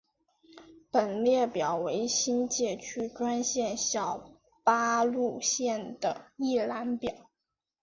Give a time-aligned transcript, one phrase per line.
[0.89, 4.31] 本列表为新界区专线小
[4.63, 7.29] 巴路线的一览表。